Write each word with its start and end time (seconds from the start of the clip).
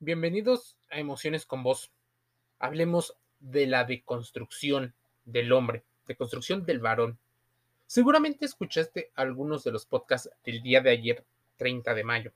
Bienvenidos 0.00 0.76
a 0.90 1.00
Emociones 1.00 1.44
con 1.44 1.64
Vos. 1.64 1.90
Hablemos 2.60 3.16
de 3.40 3.66
la 3.66 3.82
deconstrucción 3.82 4.94
del 5.24 5.52
hombre, 5.52 5.82
deconstrucción 6.06 6.64
del 6.64 6.78
varón. 6.78 7.18
Seguramente 7.88 8.44
escuchaste 8.44 9.10
algunos 9.16 9.64
de 9.64 9.72
los 9.72 9.86
podcasts 9.86 10.30
del 10.44 10.62
día 10.62 10.82
de 10.82 10.90
ayer, 10.90 11.24
30 11.56 11.94
de 11.94 12.04
mayo, 12.04 12.32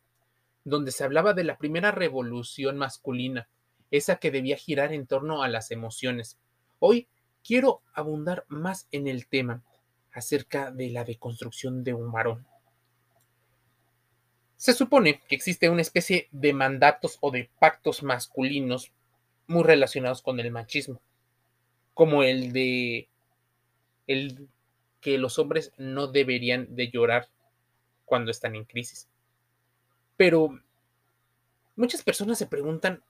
donde 0.65 0.91
se 0.91 1.05
hablaba 1.05 1.35
de 1.35 1.45
la 1.45 1.57
primera 1.57 1.93
revolución 1.93 2.79
masculina, 2.79 3.47
esa 3.93 4.17
que 4.17 4.33
debía 4.33 4.57
girar 4.57 4.93
en 4.93 5.07
torno 5.07 5.45
a 5.45 5.49
las 5.49 5.71
emociones. 5.71 6.39
Hoy 6.81 7.07
quiero 7.45 7.81
abundar 7.95 8.45
más 8.49 8.89
en 8.91 9.07
el 9.07 9.29
tema 9.29 9.63
acerca 10.11 10.73
de 10.73 10.91
la 10.91 11.05
deconstrucción 11.05 11.85
de 11.85 11.95
un 11.95 12.11
varón. 12.11 12.45
Se 14.63 14.75
supone 14.75 15.21
que 15.27 15.35
existe 15.35 15.69
una 15.69 15.83
especie 15.83 16.29
de 16.31 16.53
mandatos 16.53 17.19
o 17.21 17.33
de 17.33 17.51
pactos 17.59 18.05
masculinos 18.05 18.93
muy 19.49 19.65
relacionados 19.65 20.23
con 20.23 20.39
el 20.39 20.53
machismo, 20.53 21.01
como 21.95 22.23
el 22.23 22.53
de 22.53 23.09
el 24.07 24.47
que 25.01 25.19
los 25.19 25.41
hombres 25.41 25.73
no 25.79 26.07
deberían 26.07 26.77
de 26.77 26.93
llorar 26.93 27.27
cuando 28.05 28.31
están 28.31 28.55
en 28.55 28.63
crisis. 28.63 29.09
Pero 30.17 30.61
muchas 31.75 32.05
personas 32.05 32.39
se 32.39 32.47
preguntan 32.47 33.03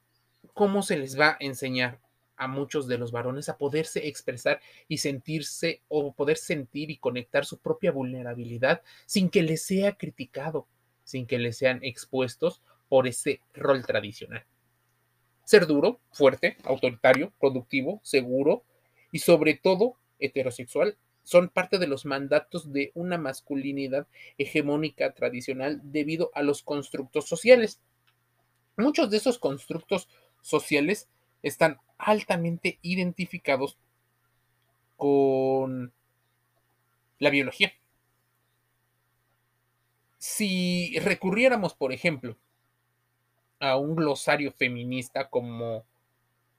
cómo 0.54 0.80
se 0.80 0.96
les 0.96 1.20
va 1.20 1.32
a 1.32 1.36
enseñar 1.40 1.98
a 2.36 2.48
muchos 2.48 2.88
de 2.88 2.96
los 2.96 3.12
varones 3.12 3.50
a 3.50 3.58
poderse 3.58 4.08
expresar 4.08 4.62
y 4.88 4.96
sentirse 4.96 5.82
o 5.88 6.14
poder 6.14 6.38
sentir 6.38 6.90
y 6.90 6.96
conectar 6.96 7.44
su 7.44 7.58
propia 7.58 7.92
vulnerabilidad 7.92 8.80
sin 9.04 9.28
que 9.28 9.42
les 9.42 9.62
sea 9.62 9.98
criticado, 9.98 10.66
sin 11.04 11.26
que 11.26 11.38
les 11.38 11.56
sean 11.56 11.80
expuestos 11.82 12.62
por 12.88 13.06
ese 13.06 13.40
rol 13.54 13.84
tradicional. 13.84 14.44
Ser 15.44 15.66
duro, 15.66 16.00
fuerte, 16.12 16.56
autoritario, 16.64 17.32
productivo, 17.40 18.00
seguro 18.02 18.64
y 19.10 19.18
sobre 19.18 19.54
todo 19.54 19.96
heterosexual 20.18 20.96
son 21.24 21.48
parte 21.48 21.78
de 21.78 21.86
los 21.86 22.04
mandatos 22.04 22.72
de 22.72 22.90
una 22.94 23.18
masculinidad 23.18 24.06
hegemónica 24.38 25.12
tradicional 25.14 25.80
debido 25.84 26.30
a 26.34 26.42
los 26.42 26.62
constructos 26.62 27.28
sociales. 27.28 27.80
Muchos 28.76 29.10
de 29.10 29.18
esos 29.18 29.38
constructos 29.38 30.08
sociales 30.40 31.08
están 31.42 31.78
altamente 31.98 32.78
identificados 32.82 33.78
con 34.96 35.92
la 37.18 37.30
biología. 37.30 37.72
Si 40.22 40.96
recurriéramos, 41.00 41.74
por 41.74 41.92
ejemplo, 41.92 42.36
a 43.58 43.76
un 43.76 43.96
glosario 43.96 44.52
feminista 44.52 45.28
como 45.28 45.84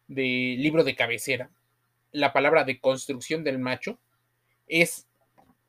de 0.10 0.58
libro 0.60 0.84
de 0.84 0.98
cabecera, 0.98 1.50
la 2.12 2.34
palabra 2.34 2.66
de 2.66 2.82
construcción 2.82 3.42
del 3.46 3.60
macho 3.60 3.98
es 4.68 5.08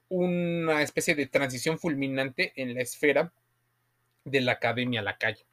una 0.08 0.82
especie 0.82 1.14
de 1.14 1.28
transición 1.28 1.78
fulminante 1.78 2.52
en 2.56 2.74
la 2.74 2.80
esfera 2.82 3.32
de 4.24 4.40
la 4.40 4.52
academia 4.54 4.98
a 4.98 5.04
la 5.04 5.16
calle. 5.16 5.46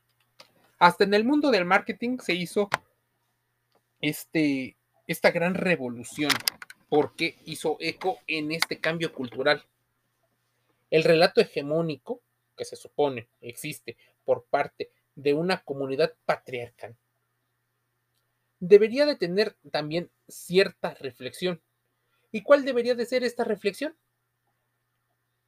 Hasta 0.79 1.03
en 1.03 1.13
el 1.13 1.23
mundo 1.23 1.51
del 1.51 1.65
marketing 1.65 2.17
se 2.17 2.33
hizo 2.33 2.71
este, 4.01 4.77
esta 5.05 5.29
gran 5.29 5.53
revolución 5.53 6.31
porque 6.89 7.37
hizo 7.45 7.77
eco 7.79 8.17
en 8.25 8.51
este 8.51 8.79
cambio 8.79 9.13
cultural. 9.13 9.63
El 10.89 11.03
relato 11.03 11.39
hegemónico 11.39 12.19
que 12.61 12.65
se 12.65 12.75
supone 12.75 13.27
existe 13.41 13.97
por 14.23 14.45
parte 14.45 14.91
de 15.15 15.33
una 15.33 15.63
comunidad 15.63 16.13
patriarcal, 16.25 16.95
debería 18.59 19.07
de 19.07 19.15
tener 19.15 19.57
también 19.71 20.11
cierta 20.27 20.93
reflexión. 20.93 21.59
¿Y 22.31 22.43
cuál 22.43 22.63
debería 22.63 22.93
de 22.93 23.07
ser 23.07 23.23
esta 23.23 23.43
reflexión? 23.43 23.97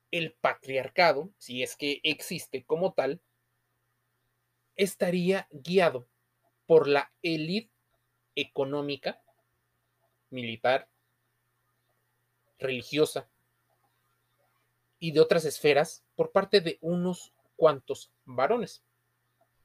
El 0.09 0.33
patriarcado, 0.33 1.29
si 1.37 1.61
es 1.61 1.75
que 1.75 1.99
existe 2.01 2.63
como 2.63 2.93
tal, 2.93 3.21
estaría 4.75 5.47
guiado 5.51 6.07
por 6.65 6.87
la 6.87 7.13
élite 7.21 7.71
económica, 8.33 9.21
militar, 10.31 10.89
religiosa, 12.57 13.29
y 15.03 15.11
de 15.11 15.19
otras 15.19 15.43
esferas 15.43 16.01
por 16.15 16.31
parte 16.31 16.61
de 16.61 16.77
unos 16.79 17.33
cuantos 17.57 18.09
varones. 18.23 18.85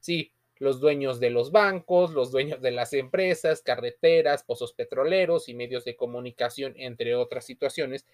Sí, 0.01 0.33
los 0.57 0.81
dueños 0.81 1.21
de 1.21 1.29
los 1.29 1.53
bancos, 1.53 2.11
los 2.11 2.29
dueños 2.29 2.61
de 2.61 2.71
las 2.71 2.91
empresas, 2.91 3.61
carreteras, 3.61 4.43
pozos 4.43 4.73
petroleros 4.73 5.47
y 5.47 5.53
medios 5.53 5.85
de 5.85 5.95
comunicación, 5.95 6.73
entre 6.75 7.15
otras 7.15 7.45
situaciones, 7.45 8.05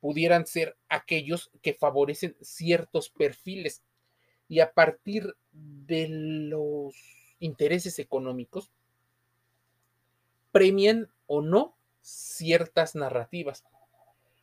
pudieran 0.00 0.46
ser 0.46 0.78
aquellos 0.88 1.50
que 1.60 1.74
favorecen 1.74 2.34
ciertos 2.40 3.10
perfiles 3.10 3.82
y 4.48 4.60
a 4.60 4.72
partir 4.72 5.36
de 5.52 6.08
los 6.08 6.94
intereses 7.40 7.98
económicos 7.98 8.70
premian 10.50 11.10
o 11.26 11.42
no 11.42 11.76
ciertas 12.00 12.94
narrativas 12.94 13.66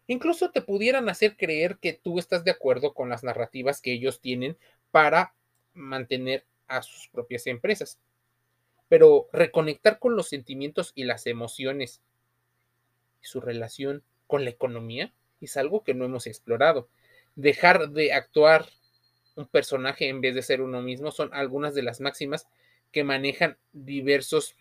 Incluso 0.07 0.51
te 0.51 0.61
pudieran 0.61 1.09
hacer 1.09 1.35
creer 1.35 1.77
que 1.79 1.93
tú 1.93 2.17
estás 2.17 2.43
de 2.45 2.51
acuerdo 2.51 2.93
con 2.93 3.09
las 3.09 3.23
narrativas 3.23 3.81
que 3.81 3.91
ellos 3.91 4.21
tienen 4.21 4.57
para 4.89 5.35
mantener 5.73 6.45
a 6.67 6.81
sus 6.81 7.09
propias 7.09 7.45
empresas. 7.47 7.99
Pero 8.87 9.27
reconectar 9.33 9.99
con 9.99 10.15
los 10.15 10.29
sentimientos 10.29 10.93
y 10.95 11.03
las 11.03 11.27
emociones 11.27 12.01
y 13.21 13.25
su 13.25 13.41
relación 13.41 14.03
con 14.27 14.45
la 14.45 14.49
economía 14.49 15.13
es 15.41 15.57
algo 15.57 15.83
que 15.83 15.93
no 15.93 16.05
hemos 16.05 16.25
explorado. 16.25 16.87
Dejar 17.35 17.89
de 17.89 18.13
actuar 18.13 18.65
un 19.35 19.47
personaje 19.47 20.07
en 20.07 20.21
vez 20.21 20.33
de 20.35 20.41
ser 20.41 20.61
uno 20.61 20.81
mismo 20.81 21.11
son 21.11 21.33
algunas 21.33 21.75
de 21.75 21.83
las 21.83 21.99
máximas 21.99 22.47
que 22.91 23.03
manejan 23.03 23.57
diversos 23.73 24.55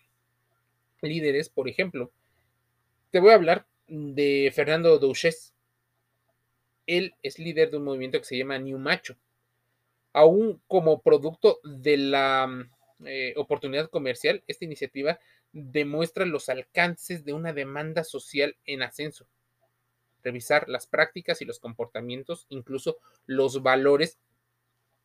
líderes. 1.01 1.49
Por 1.49 1.69
ejemplo, 1.69 2.11
te 3.11 3.19
voy 3.19 3.31
a 3.31 3.35
hablar 3.35 3.65
de 3.87 4.51
Fernando 4.53 4.97
Douches. 4.99 5.53
Él 6.85 7.15
es 7.21 7.39
líder 7.39 7.71
de 7.71 7.77
un 7.77 7.83
movimiento 7.83 8.19
que 8.19 8.25
se 8.25 8.37
llama 8.37 8.57
New 8.57 8.77
Macho. 8.77 9.17
Aún 10.13 10.61
como 10.67 11.01
producto 11.01 11.59
de 11.63 11.97
la 11.97 12.69
eh, 13.05 13.33
oportunidad 13.37 13.89
comercial, 13.89 14.43
esta 14.47 14.65
iniciativa 14.65 15.19
demuestra 15.51 16.25
los 16.25 16.49
alcances 16.49 17.23
de 17.25 17.33
una 17.33 17.53
demanda 17.53 18.03
social 18.03 18.55
en 18.65 18.81
ascenso. 18.81 19.27
Revisar 20.23 20.67
las 20.67 20.87
prácticas 20.87 21.41
y 21.41 21.45
los 21.45 21.59
comportamientos, 21.59 22.45
incluso 22.49 22.97
los 23.25 23.61
valores 23.61 24.17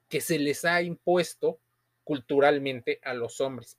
que 0.09 0.21
se 0.21 0.39
les 0.39 0.65
ha 0.65 0.83
impuesto 0.83 1.59
culturalmente 2.05 3.01
a 3.03 3.15
los 3.15 3.41
hombres 3.41 3.79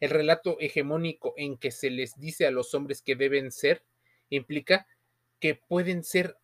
el 0.00 0.10
relato 0.10 0.58
hegemónico 0.60 1.34
en 1.36 1.56
que 1.56 1.70
se 1.70 1.90
les 1.90 2.18
dice 2.18 2.46
a 2.46 2.50
los 2.50 2.74
hombres 2.74 3.02
que 3.02 3.16
deben 3.16 3.50
ser 3.50 3.82
implica 4.30 4.86
que 5.40 5.54
pueden 5.54 6.04
ser 6.04 6.36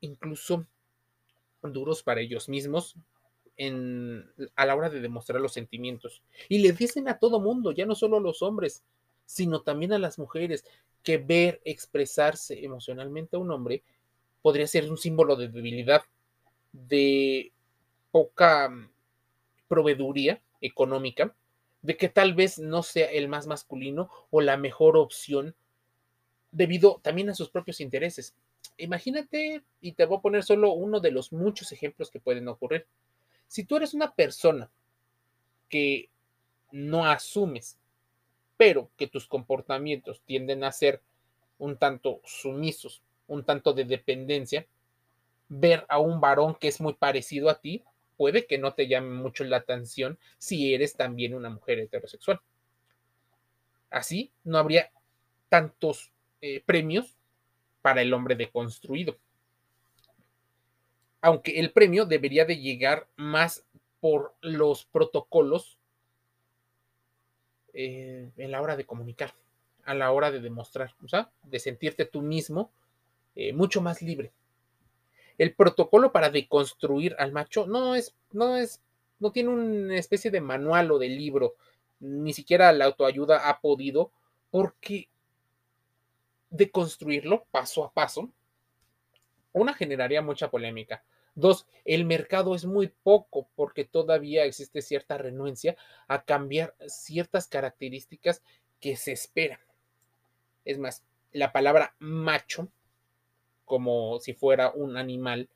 incluso 0.00 0.66
duros 1.62 2.02
para 2.02 2.20
ellos 2.20 2.48
mismos 2.48 2.96
a 4.56 4.66
la 4.66 4.74
hora 4.74 4.90
de 4.90 5.00
demostrar 5.00 5.40
los 5.40 5.52
sentimientos. 5.52 6.22
Y 6.48 6.58
le 6.58 6.72
dicen 6.72 7.08
a 7.08 7.18
todo 7.18 7.40
mundo, 7.40 7.72
ya 7.72 7.86
no 7.86 7.94
solo 7.94 8.16
a 8.16 8.20
los 8.20 8.42
hombres, 8.42 8.82
sino 9.26 9.62
también 9.62 9.92
a 9.92 9.98
las 9.98 10.18
mujeres, 10.18 10.64
que 11.02 11.18
ver 11.18 11.60
expresarse 11.64 12.64
emocionalmente 12.64 13.36
a 13.36 13.38
un 13.38 13.50
hombre 13.50 13.82
podría 14.42 14.66
ser 14.66 14.90
un 14.90 14.98
símbolo 14.98 15.36
de 15.36 15.48
debilidad, 15.48 16.02
de 16.72 17.52
poca 18.10 18.68
mm, 18.68 18.90
proveeduría 19.68 20.42
económica 20.60 21.34
de 21.84 21.98
que 21.98 22.08
tal 22.08 22.32
vez 22.32 22.58
no 22.58 22.82
sea 22.82 23.10
el 23.10 23.28
más 23.28 23.46
masculino 23.46 24.10
o 24.30 24.40
la 24.40 24.56
mejor 24.56 24.96
opción 24.96 25.54
debido 26.50 26.98
también 27.02 27.28
a 27.28 27.34
sus 27.34 27.50
propios 27.50 27.78
intereses. 27.78 28.34
Imagínate, 28.78 29.62
y 29.82 29.92
te 29.92 30.06
voy 30.06 30.16
a 30.16 30.22
poner 30.22 30.44
solo 30.44 30.72
uno 30.72 30.98
de 31.00 31.10
los 31.10 31.30
muchos 31.30 31.72
ejemplos 31.72 32.10
que 32.10 32.20
pueden 32.20 32.48
ocurrir. 32.48 32.86
Si 33.48 33.64
tú 33.64 33.76
eres 33.76 33.92
una 33.92 34.14
persona 34.14 34.70
que 35.68 36.08
no 36.72 37.04
asumes, 37.04 37.76
pero 38.56 38.88
que 38.96 39.06
tus 39.06 39.26
comportamientos 39.26 40.22
tienden 40.24 40.64
a 40.64 40.72
ser 40.72 41.02
un 41.58 41.76
tanto 41.76 42.22
sumisos, 42.24 43.02
un 43.26 43.44
tanto 43.44 43.74
de 43.74 43.84
dependencia, 43.84 44.66
ver 45.50 45.84
a 45.90 45.98
un 45.98 46.18
varón 46.18 46.54
que 46.54 46.68
es 46.68 46.80
muy 46.80 46.94
parecido 46.94 47.50
a 47.50 47.60
ti 47.60 47.84
puede 48.16 48.46
que 48.46 48.58
no 48.58 48.74
te 48.74 48.86
llame 48.88 49.10
mucho 49.10 49.44
la 49.44 49.58
atención 49.58 50.18
si 50.38 50.74
eres 50.74 50.96
también 50.96 51.34
una 51.34 51.50
mujer 51.50 51.78
heterosexual. 51.78 52.40
Así 53.90 54.32
no 54.42 54.58
habría 54.58 54.90
tantos 55.48 56.12
eh, 56.40 56.62
premios 56.64 57.16
para 57.80 58.02
el 58.02 58.12
hombre 58.12 58.34
deconstruido. 58.34 59.16
Aunque 61.20 61.60
el 61.60 61.70
premio 61.70 62.04
debería 62.04 62.44
de 62.44 62.58
llegar 62.58 63.06
más 63.16 63.64
por 64.00 64.34
los 64.40 64.84
protocolos 64.84 65.78
eh, 67.72 68.30
en 68.36 68.50
la 68.50 68.60
hora 68.60 68.76
de 68.76 68.84
comunicar, 68.84 69.34
a 69.84 69.94
la 69.94 70.12
hora 70.12 70.30
de 70.30 70.40
demostrar, 70.40 70.94
o 71.02 71.08
sea, 71.08 71.30
de 71.42 71.58
sentirte 71.58 72.04
tú 72.04 72.20
mismo 72.20 72.70
eh, 73.34 73.52
mucho 73.52 73.80
más 73.80 74.02
libre. 74.02 74.32
El 75.38 75.54
protocolo 75.54 76.12
para 76.12 76.30
deconstruir 76.30 77.16
al 77.18 77.32
macho 77.32 77.66
no 77.66 77.94
es, 77.94 78.14
no 78.32 78.56
es, 78.56 78.80
no 79.18 79.32
tiene 79.32 79.50
una 79.50 79.96
especie 79.96 80.30
de 80.30 80.40
manual 80.40 80.90
o 80.92 80.98
de 80.98 81.08
libro, 81.08 81.54
ni 82.00 82.32
siquiera 82.32 82.72
la 82.72 82.84
autoayuda 82.86 83.48
ha 83.48 83.60
podido, 83.60 84.12
porque 84.50 85.08
deconstruirlo 86.50 87.44
paso 87.50 87.84
a 87.84 87.92
paso, 87.92 88.30
una 89.52 89.74
generaría 89.74 90.22
mucha 90.22 90.50
polémica. 90.50 91.04
Dos, 91.34 91.66
el 91.84 92.04
mercado 92.04 92.54
es 92.54 92.64
muy 92.64 92.88
poco 93.02 93.48
porque 93.56 93.84
todavía 93.84 94.44
existe 94.44 94.82
cierta 94.82 95.18
renuencia 95.18 95.76
a 96.06 96.24
cambiar 96.24 96.74
ciertas 96.86 97.48
características 97.48 98.42
que 98.80 98.96
se 98.96 99.12
esperan. 99.12 99.58
Es 100.64 100.78
más, 100.78 101.04
la 101.32 101.52
palabra 101.52 101.96
macho, 101.98 102.68
como 103.64 104.20
si 104.20 104.34
fuera 104.34 104.70
un 104.70 104.96
animal 104.96 105.48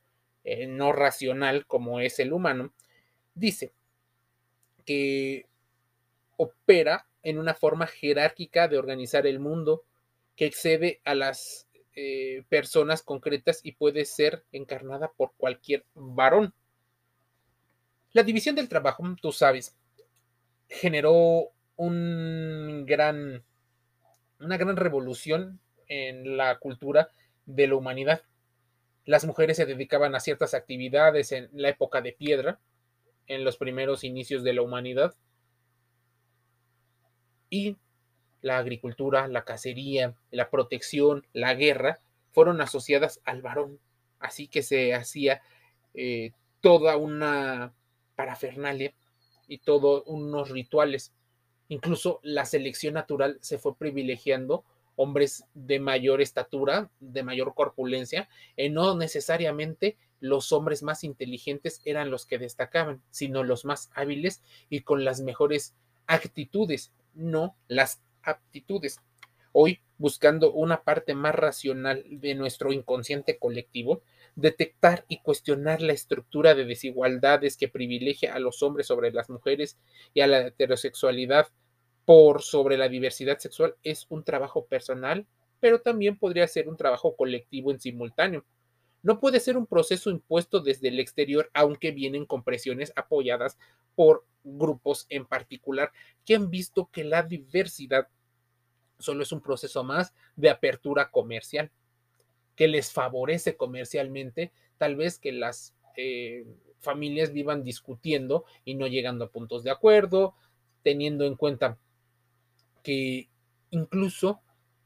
eh, 0.45 0.67
no 0.67 0.93
racional 0.93 1.67
como 1.67 2.01
es 2.01 2.19
el 2.19 2.33
humano, 2.33 2.73
dice 3.35 3.73
que 4.85 5.47
opera 6.37 7.07
en 7.23 7.39
una 7.39 7.55
forma 7.55 7.87
jerárquica 7.87 8.69
de 8.69 8.79
organizar 8.79 9.27
el 9.27 9.41
mundo 9.41 9.85
que 10.37 10.47
excede 10.47 11.01
a 11.05 11.15
las 11.15 11.69
eh, 11.95 12.45
personas 12.49 13.03
concretas 13.03 13.61
y 13.63 13.73
puede 13.73 14.05
ser 14.05 14.45
encarnada 14.53 15.11
por 15.17 15.33
cualquier 15.37 15.85
varón. 15.95 16.55
La 18.13 18.23
división 18.23 18.55
del 18.55 18.69
trabajo, 18.69 19.05
tú 19.21 19.33
sabes, 19.33 19.77
generó 20.69 21.51
un 21.77 22.85
gran, 22.87 23.43
una 24.41 24.57
gran 24.57 24.77
revolución 24.77 25.61
en 25.89 26.37
la 26.37 26.59
cultura 26.59 27.11
de 27.49 27.67
la 27.67 27.75
humanidad. 27.75 28.23
Las 29.07 29.25
mujeres 29.25 29.57
se 29.57 29.67
dedicaban 29.67 30.15
a 30.15 30.21
ciertas 30.21 30.53
actividades 30.53 31.33
en 31.33 31.49
la 31.53 31.71
época 31.71 32.03
de 32.03 32.13
piedra, 32.13 32.61
en 33.27 33.43
los 33.43 33.57
primeros 33.57 34.05
inicios 34.05 34.45
de 34.45 34.53
la 34.53 34.63
humanidad, 34.63 35.15
y 37.51 37.77
la 38.43 38.59
agricultura, 38.59 39.27
la 39.27 39.45
cacería, 39.45 40.15
la 40.31 40.51
protección, 40.51 41.27
la 41.33 41.55
guerra, 41.55 42.01
fueron 42.33 42.61
asociadas 42.61 43.21
al 43.25 43.41
varón. 43.41 43.81
Así 44.21 44.47
que 44.47 44.63
se 44.63 44.95
hacía 44.95 45.41
eh, 45.95 46.33
toda 46.61 46.99
una 46.99 47.73
parafernalia 48.15 48.93
y 49.47 49.59
todos 49.59 50.03
unos 50.07 50.51
rituales. 50.51 51.15
Incluso 51.69 52.21
la 52.23 52.45
selección 52.45 52.95
natural 52.95 53.39
se 53.41 53.59
fue 53.59 53.75
privilegiando 53.75 54.65
hombres 54.99 55.45
de 55.55 55.79
mayor 55.79 56.21
estatura, 56.21 56.91
de 56.99 57.23
mayor 57.23 57.55
corpulencia, 57.55 58.29
y 58.57 58.69
no 58.69 58.97
necesariamente 58.97 59.97
los 60.19 60.51
hombres 60.51 60.83
más 60.83 61.05
inteligentes 61.05 61.81
eran 61.85 62.11
los 62.11 62.27
que 62.27 62.39
destacaban, 62.39 63.01
sino 63.11 63.45
los 63.45 63.65
más 63.65 63.91
hábiles 63.95 64.43
y 64.69 64.81
con 64.81 65.05
las 65.05 65.21
mejores 65.21 65.77
actitudes, 66.09 66.93
no 67.15 67.57
las 67.69 68.03
aptitudes. 68.23 68.99
Hoy, 69.53 69.81
buscando 69.99 70.53
una 70.53 70.83
parte 70.83 71.15
más 71.15 71.35
racional 71.35 72.05
de 72.09 72.35
nuestro 72.35 72.73
inconsciente 72.73 73.39
colectivo, 73.39 74.03
detectar 74.35 75.05
y 75.07 75.21
cuestionar 75.21 75.81
la 75.81 75.93
estructura 75.93 76.57
de 76.57 76.65
desigualdades 76.65 77.57
que 77.57 77.69
privilegia 77.69 78.35
a 78.35 78.41
los 78.41 78.65
hombres 78.65 78.89
sobre 78.89 79.13
las 79.13 79.31
mujeres 79.31 79.79
y 80.13 80.23
a 80.23 80.27
la 80.27 80.49
heterosexualidad 80.49 81.47
por 82.09 82.41
sobre 82.41 82.79
la 82.79 82.89
diversidad 82.89 83.39
sexual 83.39 83.77
es 83.83 84.07
un 84.09 84.25
trabajo 84.25 84.65
personal, 84.65 85.27
pero 85.61 85.83
también 85.83 86.17
podría 86.17 86.49
ser 86.49 86.67
un 86.67 86.79
trabajo 86.79 87.15
colectivo 87.15 87.71
en 87.71 87.81
simultáneo. 87.81 88.47
No 89.03 89.21
puede 89.21 89.41
ser 89.41 89.59
un 89.59 89.67
proceso 89.67 90.09
impuesto 90.09 90.61
desde 90.61 90.89
el 90.89 91.01
exterior, 91.01 91.51
aunque 91.53 91.91
vienen 91.91 92.25
con 92.25 92.45
presiones 92.45 92.95
apoyadas 92.97 93.59
por 93.95 94.25
grupos 94.43 95.05
en 95.11 95.27
particular 95.27 95.93
que 96.25 96.35
han 96.35 96.49
visto 96.49 96.89
que 96.91 97.05
la 97.05 97.25
diversidad 97.25 98.09
solo 98.99 99.23
es 99.23 99.31
un 99.31 99.43
proceso 99.43 99.85
más 99.85 100.15
de 100.35 100.49
apertura 100.49 101.11
comercial, 101.11 101.71
que 102.57 102.69
les 102.69 102.91
favorece 102.91 103.55
comercialmente, 103.55 104.51
tal 104.79 104.97
vez 104.97 105.19
que 105.19 105.33
las 105.33 105.75
eh, 105.99 106.47
familias 106.81 107.35
vivan 107.35 107.63
discutiendo 107.63 108.47
y 108.65 108.77
no 108.77 108.87
llegando 108.87 109.27
a 109.27 109.31
puntos 109.31 109.63
de 109.63 109.73
acuerdo, 109.73 110.35
teniendo 110.83 111.27
en 111.27 111.37
cuenta 111.37 111.77
que 112.83 113.29
incluso 113.71 114.41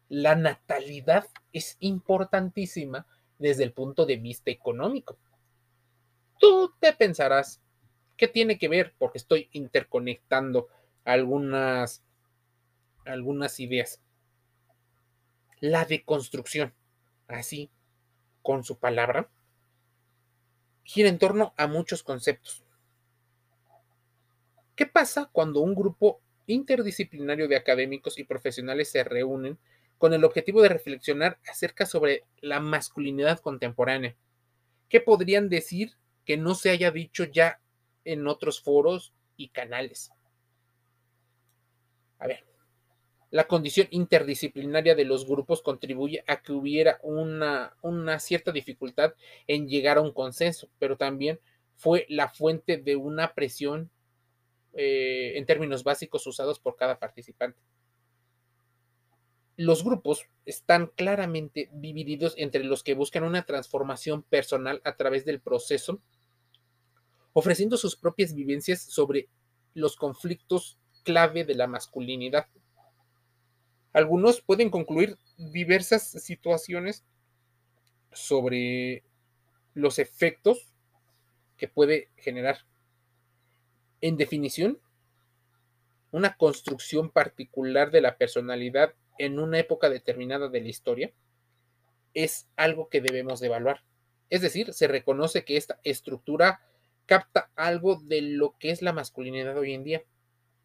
la 0.08 0.34
natalidad 0.34 1.26
es 1.52 1.76
importantísima 1.80 3.06
desde 3.38 3.64
el 3.64 3.72
punto 3.72 4.06
de 4.06 4.16
vista 4.16 4.50
económico. 4.50 5.18
Tú 6.38 6.74
te 6.80 6.92
pensarás, 6.92 7.60
¿qué 8.16 8.28
tiene 8.28 8.58
que 8.58 8.68
ver? 8.68 8.94
Porque 8.98 9.18
estoy 9.18 9.48
interconectando 9.52 10.68
algunas 11.04 12.04
algunas 13.04 13.58
ideas. 13.60 14.00
La 15.60 15.84
deconstrucción, 15.84 16.74
así, 17.28 17.70
con 18.42 18.64
su 18.64 18.78
palabra, 18.78 19.30
gira 20.84 21.08
en 21.08 21.18
torno 21.18 21.54
a 21.56 21.66
muchos 21.66 22.02
conceptos. 22.02 22.64
¿Qué 24.74 24.86
pasa 24.86 25.28
cuando 25.32 25.60
un 25.60 25.74
grupo 25.74 26.20
interdisciplinario 26.46 27.48
de 27.48 27.56
académicos 27.56 28.18
y 28.18 28.24
profesionales 28.24 28.90
se 28.90 29.04
reúnen 29.04 29.58
con 29.98 30.14
el 30.14 30.24
objetivo 30.24 30.62
de 30.62 30.68
reflexionar 30.68 31.38
acerca 31.48 31.86
sobre 31.86 32.24
la 32.40 32.60
masculinidad 32.60 33.40
contemporánea? 33.40 34.16
¿Qué 34.88 35.00
podrían 35.00 35.48
decir 35.48 35.92
que 36.24 36.36
no 36.36 36.54
se 36.54 36.70
haya 36.70 36.90
dicho 36.90 37.24
ya 37.24 37.60
en 38.04 38.26
otros 38.26 38.60
foros 38.60 39.12
y 39.36 39.48
canales? 39.48 40.10
A 42.18 42.26
ver, 42.26 42.44
la 43.30 43.48
condición 43.48 43.88
interdisciplinaria 43.90 44.94
de 44.94 45.06
los 45.06 45.26
grupos 45.26 45.62
contribuye 45.62 46.22
a 46.26 46.42
que 46.42 46.52
hubiera 46.52 46.98
una, 47.02 47.74
una, 47.80 48.18
cierta 48.18 48.52
dificultad 48.52 49.14
en 49.46 49.68
llegar 49.68 49.96
a 49.96 50.02
un 50.02 50.12
consenso, 50.12 50.68
pero 50.78 50.96
también 50.96 51.40
fue 51.76 52.06
la 52.10 52.28
fuente 52.28 52.76
de 52.76 52.96
una 52.96 53.34
presión 53.34 53.90
eh, 54.74 55.32
en 55.36 55.46
términos 55.46 55.84
básicos 55.84 56.26
usados 56.26 56.58
por 56.58 56.76
cada 56.76 56.98
participante. 56.98 57.60
Los 59.56 59.84
grupos 59.84 60.26
están 60.46 60.86
claramente 60.96 61.68
divididos 61.72 62.34
entre 62.36 62.64
los 62.64 62.82
que 62.82 62.94
buscan 62.94 63.24
una 63.24 63.44
transformación 63.44 64.22
personal 64.22 64.80
a 64.84 64.96
través 64.96 65.24
del 65.24 65.40
proceso, 65.40 66.00
ofreciendo 67.32 67.76
sus 67.76 67.96
propias 67.96 68.34
vivencias 68.34 68.82
sobre 68.82 69.28
los 69.74 69.96
conflictos 69.96 70.78
clave 71.04 71.44
de 71.44 71.54
la 71.54 71.66
masculinidad 71.66 72.46
algunos 73.92 74.40
pueden 74.40 74.70
concluir 74.70 75.18
diversas 75.36 76.08
situaciones 76.10 77.04
sobre 78.12 79.04
los 79.74 79.98
efectos 79.98 80.72
que 81.56 81.68
puede 81.68 82.08
generar. 82.16 82.58
En 84.02 84.18
definición, 84.18 84.78
una 86.10 86.36
construcción 86.36 87.08
particular 87.10 87.90
de 87.90 88.02
la 88.02 88.18
personalidad 88.18 88.92
en 89.18 89.38
una 89.38 89.58
época 89.58 89.88
determinada 89.88 90.48
de 90.50 90.60
la 90.60 90.68
historia 90.68 91.12
es 92.12 92.46
algo 92.56 92.90
que 92.90 93.00
debemos 93.00 93.40
de 93.40 93.46
evaluar. 93.46 93.82
Es 94.28 94.42
decir, 94.42 94.74
se 94.74 94.88
reconoce 94.88 95.46
que 95.46 95.56
esta 95.56 95.80
estructura 95.84 96.60
capta 97.06 97.50
algo 97.56 97.96
de 97.96 98.20
lo 98.20 98.58
que 98.58 98.70
es 98.70 98.82
la 98.82 98.92
masculinidad 98.92 99.56
hoy 99.56 99.72
en 99.72 99.84
día 99.84 100.02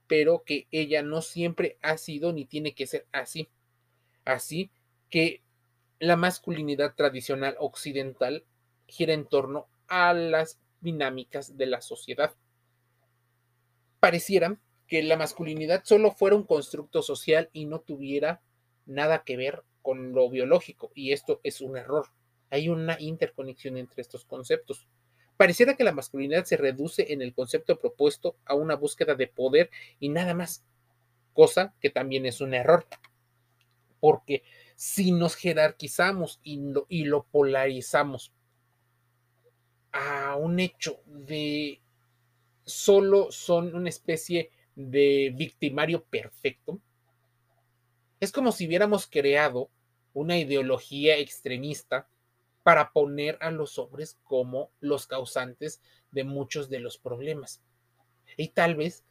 pero 0.07 0.43
que 0.43 0.67
ella 0.71 1.03
no 1.03 1.21
siempre 1.21 1.77
ha 1.81 1.97
sido 1.97 2.33
ni 2.33 2.45
tiene 2.45 2.73
que 2.73 2.87
ser 2.87 3.05
así. 3.11 3.49
Así 4.25 4.71
que 5.09 5.41
la 5.99 6.15
masculinidad 6.15 6.95
tradicional 6.95 7.55
occidental 7.59 8.45
gira 8.87 9.13
en 9.13 9.25
torno 9.25 9.67
a 9.87 10.13
las 10.13 10.59
dinámicas 10.81 11.57
de 11.57 11.65
la 11.65 11.81
sociedad. 11.81 12.33
Pareciera 13.99 14.59
que 14.87 15.03
la 15.03 15.17
masculinidad 15.17 15.83
solo 15.83 16.11
fuera 16.11 16.35
un 16.35 16.43
constructo 16.43 17.01
social 17.01 17.49
y 17.53 17.65
no 17.65 17.79
tuviera 17.79 18.41
nada 18.85 19.23
que 19.23 19.37
ver 19.37 19.63
con 19.81 20.13
lo 20.13 20.29
biológico, 20.29 20.91
y 20.93 21.13
esto 21.13 21.39
es 21.43 21.61
un 21.61 21.77
error. 21.77 22.07
Hay 22.49 22.69
una 22.69 22.97
interconexión 22.99 23.77
entre 23.77 24.01
estos 24.01 24.25
conceptos. 24.25 24.87
Pareciera 25.37 25.75
que 25.75 25.83
la 25.83 25.91
masculinidad 25.91 26.45
se 26.45 26.57
reduce 26.57 27.13
en 27.13 27.21
el 27.21 27.33
concepto 27.33 27.77
propuesto 27.77 28.37
a 28.45 28.55
una 28.55 28.75
búsqueda 28.75 29.15
de 29.15 29.27
poder 29.27 29.69
y 29.99 30.09
nada 30.09 30.33
más, 30.33 30.65
cosa 31.33 31.73
que 31.79 31.89
también 31.89 32.25
es 32.25 32.41
un 32.41 32.53
error, 32.53 32.85
porque 33.99 34.43
si 34.75 35.11
nos 35.11 35.35
jerarquizamos 35.35 36.39
y 36.43 36.57
lo, 36.57 36.85
y 36.89 37.05
lo 37.05 37.23
polarizamos 37.23 38.31
a 39.91 40.35
un 40.35 40.59
hecho 40.59 40.99
de 41.05 41.81
solo 42.67 43.31
son 43.31 43.73
una 43.73 43.89
especie 43.89 44.51
de 44.75 45.33
victimario 45.35 46.03
perfecto, 46.03 46.79
es 48.19 48.31
como 48.31 48.51
si 48.51 48.67
hubiéramos 48.67 49.07
creado 49.07 49.69
una 50.13 50.37
ideología 50.37 51.17
extremista 51.17 52.07
para 52.63 52.91
poner 52.91 53.37
a 53.39 53.49
los 53.51 53.79
hombres 53.79 54.19
como 54.23 54.69
los 54.81 55.07
causantes 55.07 55.81
de 56.11 56.25
muchos 56.25 56.69
de 56.69 56.79
los 56.79 56.97
problemas. 56.97 57.61
Y 58.35 58.49
tal 58.49 58.75
vez 58.75 59.05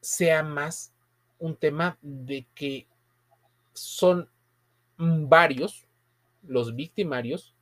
sea 0.00 0.42
más 0.42 0.92
un 1.38 1.56
tema 1.56 1.98
de 2.02 2.46
que 2.54 2.88
son 3.72 4.28
varios 4.96 5.86
los 6.42 6.74
victimarios, 6.74 7.54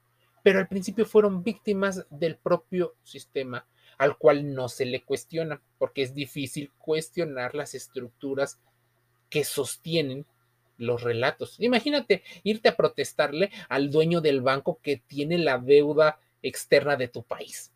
pero 0.43 0.61
al 0.61 0.69
principio 0.69 1.05
fueron 1.05 1.43
víctimas 1.43 2.07
del 2.09 2.37
propio 2.37 2.95
sistema 3.03 3.67
al 3.99 4.17
cual 4.17 4.55
no 4.55 4.69
se 4.69 4.87
le 4.87 5.03
cuestiona, 5.03 5.61
porque 5.79 6.03
es 6.03 6.15
difícil 6.15 6.71
cuestionar 6.79 7.55
las 7.55 7.75
estructuras 7.75 8.59
que 9.29 9.45
sostienen 9.45 10.25
los 10.79 11.03
relatos. 11.03 11.57
Imagínate 11.59 12.23
irte 12.45 12.69
a 12.69 12.77
protestarle 12.77 13.51
al 13.69 13.91
dueño 13.91 14.21
del 14.21 14.41
banco 14.41 14.79
que 14.83 14.97
tiene 14.97 15.37
la 15.37 15.59
deuda 15.59 16.21
externa 16.43 16.97
de 16.97 17.09
tu 17.09 17.25
país. 17.25 17.73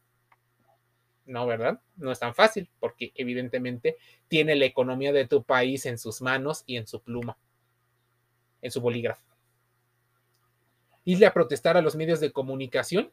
No, 1.26 1.46
¿verdad? 1.46 1.80
No 1.96 2.10
es 2.12 2.18
tan 2.18 2.34
fácil, 2.34 2.68
porque 2.80 3.12
evidentemente 3.16 3.96
tiene 4.28 4.54
la 4.54 4.64
economía 4.64 5.12
de 5.12 5.26
tu 5.26 5.42
país 5.42 5.86
en 5.86 5.98
sus 5.98 6.20
manos 6.20 6.62
y 6.66 6.76
en 6.76 6.86
su 6.86 7.00
pluma, 7.00 7.36
en 8.60 8.70
su 8.70 8.80
bolígrafo. 8.80 9.22
Irle 11.04 11.26
a 11.26 11.34
protestar 11.34 11.76
a 11.76 11.82
los 11.82 11.96
medios 11.96 12.20
de 12.20 12.32
comunicación 12.32 13.10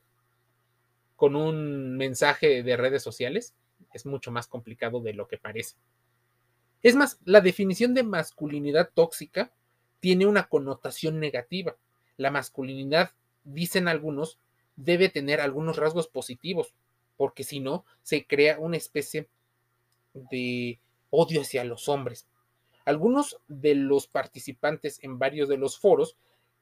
con 1.20 1.36
un 1.36 1.98
mensaje 1.98 2.64
de 2.64 2.78
redes 2.78 3.04
sociales 3.04 3.54
es 3.94 4.06
mucho 4.06 4.32
más 4.32 4.48
complicado 4.48 5.02
de 5.02 5.14
lo 5.14 5.28
que 5.28 5.38
parece. 5.38 5.76
Es 6.82 6.96
más, 6.96 7.20
la 7.26 7.42
definición 7.42 7.94
de 7.94 8.04
masculinidad 8.04 8.90
tóxica 8.94 9.52
tiene 10.00 10.26
una 10.26 10.48
connotación 10.48 11.20
negativa. 11.20 11.76
La 12.16 12.32
masculinidad, 12.32 13.12
dicen 13.44 13.90
algunos, 13.90 14.40
debe 14.78 15.10
tener 15.10 15.42
algunos 15.42 15.76
rasgos 15.76 16.08
positivos, 16.08 16.74
porque 17.18 17.44
si 17.44 17.60
no, 17.60 17.84
se 18.02 18.26
crea 18.26 18.58
una 18.58 18.78
especie 18.78 19.28
de 20.14 20.80
odio 21.10 21.42
hacia 21.42 21.66
los 21.66 21.90
hombres. 21.90 22.28
Algunos 22.86 23.42
de 23.50 23.76
los 23.76 24.08
participantes 24.08 25.04
en 25.04 25.20
varios 25.20 25.50
de 25.50 25.58
los 25.58 25.78
foros 25.78 26.16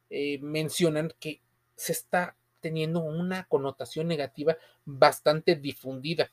eh, 0.09 0.39
mencionan 0.41 1.13
que 1.19 1.41
se 1.75 1.91
está 1.91 2.35
teniendo 2.67 2.99
una 2.99 3.45
connotación 3.45 4.09
negativa 4.09 4.57
bastante 4.83 5.55
difundida. 5.55 6.29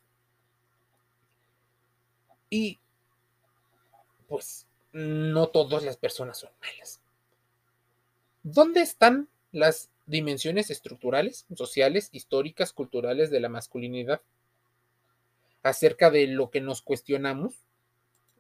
Y 2.51 2.81
pues 4.27 4.67
no 4.91 5.47
todas 5.47 5.85
las 5.85 5.97
personas 5.97 6.39
son 6.39 6.51
malas. 6.61 7.01
¿Dónde 8.43 8.81
están 8.81 9.29
las 9.53 9.91
dimensiones 10.07 10.71
estructurales, 10.71 11.47
sociales, 11.55 12.09
históricas, 12.11 12.73
culturales 12.73 13.31
de 13.31 13.39
la 13.39 13.49
masculinidad? 13.49 14.21
Acerca 15.63 16.11
de 16.11 16.27
lo 16.27 16.51
que 16.51 16.61
nos 16.61 16.83
cuestionamos, 16.83 17.55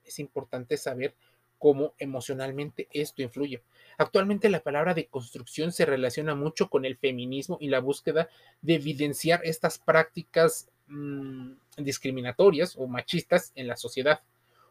es 0.04 0.18
importante 0.18 0.78
saber 0.78 1.14
cómo 1.64 1.94
emocionalmente 1.98 2.88
esto 2.92 3.22
influye. 3.22 3.62
Actualmente 3.96 4.50
la 4.50 4.62
palabra 4.62 4.92
de 4.92 5.06
construcción 5.06 5.72
se 5.72 5.86
relaciona 5.86 6.34
mucho 6.34 6.68
con 6.68 6.84
el 6.84 6.98
feminismo 6.98 7.56
y 7.58 7.68
la 7.68 7.80
búsqueda 7.80 8.28
de 8.60 8.74
evidenciar 8.74 9.40
estas 9.44 9.78
prácticas 9.78 10.68
mm, 10.88 11.52
discriminatorias 11.78 12.76
o 12.76 12.86
machistas 12.86 13.50
en 13.54 13.66
la 13.66 13.78
sociedad. 13.78 14.20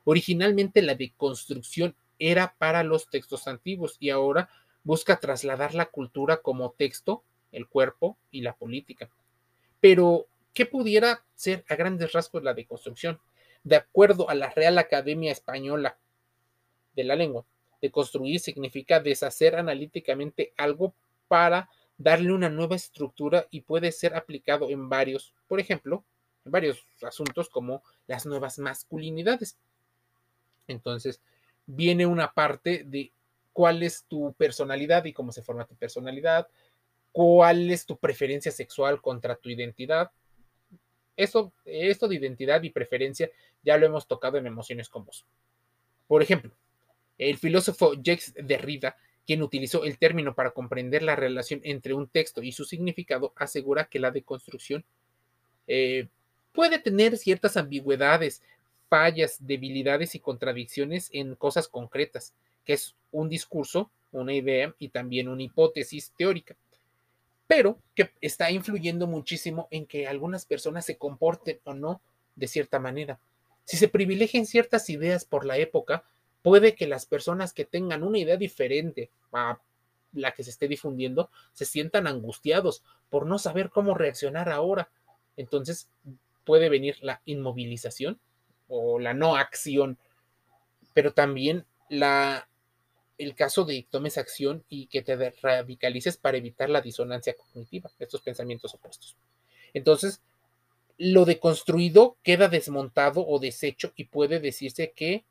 Originalmente 0.04 0.84
la 0.84 0.94
deconstrucción 0.94 1.96
era 2.20 2.54
para 2.60 2.84
los 2.84 3.10
textos 3.10 3.48
antiguos 3.48 3.98
y 4.00 4.12
ahora 4.12 4.50
busca 4.84 5.20
trasladar 5.20 5.74
la 5.74 5.88
cultura 5.88 6.44
como 6.44 6.74
texto, 6.78 7.24
el 7.52 7.68
cuerpo 7.68 8.20
y 8.30 8.42
la 8.42 8.54
política. 8.54 9.10
Pero, 9.80 10.28
¿qué 10.54 10.68
pudiera 10.68 11.26
ser 11.34 11.66
a 11.70 11.76
grandes 11.76 12.12
rasgos 12.12 12.44
la 12.44 12.54
deconstrucción? 12.54 13.20
De 13.64 13.78
acuerdo 13.78 14.30
a 14.30 14.36
la 14.36 14.52
Real 14.52 14.78
Academia 14.78 15.32
Española 15.32 15.98
de 16.96 17.04
la 17.04 17.16
lengua. 17.16 17.46
De 17.82 17.92
construir 17.92 18.40
significa 18.40 19.00
deshacer 19.00 19.56
analíticamente 19.56 20.54
algo 20.58 20.94
para 21.28 21.70
darle 21.98 22.34
una 22.34 22.50
nueva 22.50 22.76
estructura 22.76 23.48
y 23.52 23.62
puede 23.62 23.92
ser 23.92 24.16
aplicado 24.16 24.70
en 24.70 24.90
varios, 24.90 25.34
por 25.48 25.60
ejemplo, 25.60 26.04
en 26.46 26.52
varios 26.52 26.86
asuntos 27.02 27.50
como 27.50 27.84
las 28.08 28.26
nuevas 28.26 28.60
masculinidades. 28.60 29.58
Entonces, 30.68 31.22
viene 31.66 32.06
una 32.06 32.34
parte 32.34 32.84
de 32.86 33.12
cuál 33.52 33.84
es 33.84 34.04
tu 34.06 34.34
personalidad 34.34 35.06
y 35.06 35.14
cómo 35.14 35.32
se 35.32 35.44
forma 35.44 35.66
tu 35.66 35.76
personalidad, 35.76 36.48
cuál 37.12 37.70
es 37.70 37.86
tu 37.86 37.98
preferencia 37.98 38.52
sexual 38.52 39.02
contra 39.02 39.36
tu 39.36 39.50
identidad. 39.50 40.12
Eso, 41.16 41.54
esto 41.66 42.08
de 42.08 42.16
identidad 42.16 42.64
y 42.64 42.72
preferencia 42.72 43.30
ya 43.62 43.78
lo 43.78 43.86
hemos 43.86 44.08
tocado 44.08 44.38
en 44.38 44.48
emociones 44.48 44.90
con 44.90 45.06
vos. 45.06 45.26
Por 46.08 46.24
ejemplo, 46.24 46.52
el 47.30 47.38
filósofo 47.38 47.94
Jacques 47.94 48.34
Derrida, 48.36 48.98
quien 49.26 49.42
utilizó 49.42 49.84
el 49.84 49.98
término 49.98 50.36
para 50.36 50.52
comprender 50.52 51.04
la 51.04 51.16
relación 51.16 51.62
entre 51.64 51.94
un 51.94 52.08
texto 52.08 52.42
y 52.42 52.52
su 52.52 52.66
significado, 52.66 53.34
asegura 53.36 53.86
que 53.86 54.00
la 54.00 54.12
deconstrucción 54.12 54.84
eh, 55.68 56.08
puede 56.52 56.80
tener 56.80 57.18
ciertas 57.18 57.58
ambigüedades, 57.58 58.42
fallas, 58.90 59.38
debilidades 59.40 60.16
y 60.16 60.20
contradicciones 60.20 61.10
en 61.14 61.36
cosas 61.36 61.68
concretas, 61.68 62.34
que 62.66 62.74
es 62.74 62.96
un 63.12 63.30
discurso, 63.30 63.90
una 64.12 64.34
idea 64.34 64.76
y 64.78 64.90
también 64.90 65.28
una 65.28 65.44
hipótesis 65.44 66.12
teórica, 66.18 66.56
pero 67.48 67.80
que 67.96 68.12
está 68.22 68.52
influyendo 68.52 69.08
muchísimo 69.08 69.68
en 69.72 69.86
que 69.86 70.08
algunas 70.08 70.46
personas 70.46 70.86
se 70.86 70.98
comporten 70.98 71.60
o 71.64 71.74
no 71.74 72.02
de 72.36 72.48
cierta 72.48 72.80
manera. 72.80 73.20
Si 73.66 73.78
se 73.78 73.88
privilegian 73.88 74.46
ciertas 74.46 74.90
ideas 74.90 75.26
por 75.26 75.46
la 75.46 75.58
época, 75.58 76.04
puede 76.44 76.76
que 76.76 76.86
las 76.86 77.08
personas 77.08 77.54
que 77.54 77.66
tengan 77.66 78.04
una 78.04 78.20
idea 78.20 78.38
diferente 78.38 79.10
a 79.32 79.60
la 80.12 80.34
que 80.34 80.44
se 80.44 80.52
esté 80.52 80.68
difundiendo 80.68 81.32
se 81.54 81.66
sientan 81.66 82.06
angustiados 82.06 82.84
por 83.10 83.26
no 83.26 83.40
saber 83.40 83.72
cómo 83.72 83.96
reaccionar 83.96 84.50
ahora. 84.50 84.92
Entonces 85.38 85.90
puede 86.44 86.70
venir 86.70 86.98
la 87.02 87.22
inmovilización 87.26 88.20
o 88.68 89.00
la 89.00 89.16
no 89.16 89.36
acción, 89.36 89.98
pero 90.94 91.14
también 91.14 91.66
la 91.90 92.48
el 93.18 93.36
caso 93.36 93.64
de 93.64 93.86
tomes 93.90 94.18
acción 94.18 94.64
y 94.70 94.88
que 94.88 95.02
te 95.02 95.32
radicalices 95.42 96.18
para 96.18 96.38
evitar 96.38 96.70
la 96.70 96.82
disonancia 96.82 97.36
cognitiva, 97.36 97.92
estos 98.00 98.22
pensamientos 98.22 98.74
opuestos. 98.74 99.16
Entonces, 99.74 100.22
lo 100.98 101.26
deconstruido 101.26 102.18
queda 102.24 102.48
desmontado 102.48 103.26
o 103.26 103.40
deshecho 103.40 103.94
y 103.96 104.06
puede 104.06 104.40
decirse 104.40 104.92
que 104.96 105.26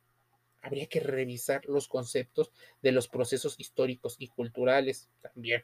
habría 0.63 0.87
que 0.87 1.01
revisar 1.01 1.65
los 1.67 1.89
conceptos 1.89 2.51
de 2.81 2.93
los 2.93 3.09
procesos 3.09 3.57
históricos 3.59 4.17
y 4.19 4.29
culturales 4.29 5.11
también. 5.21 5.63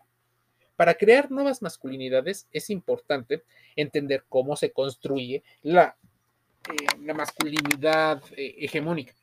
Para 0.77 0.95
crear 0.95 1.31
nuevas 1.31 1.63
masculinidades 1.63 2.47
es 2.53 2.71
importante 2.71 3.43
entender 3.75 4.25
cómo 4.29 4.55
se 4.57 4.71
construye 4.71 5.43
la, 5.63 5.97
eh, 6.69 7.13
masculinidad 7.15 8.23
eh, 8.37 8.55
hegemónica. 8.59 9.15